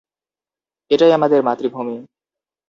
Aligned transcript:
এটাই 0.91 1.11
আমাদের 1.11 1.39
মাতৃভূমি। 1.43 1.95